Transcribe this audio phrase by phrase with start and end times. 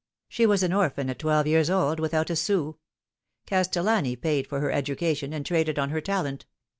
[0.27, 2.79] She was an orphan at twelve years old, without a sou.
[3.45, 6.47] Castellani paid for her education, and traded on her talent.